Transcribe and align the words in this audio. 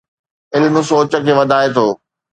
علم 0.55 0.75
سوچ 0.89 1.11
کي 1.25 1.33
وڌائي 1.39 1.67
ٿو 1.75 1.87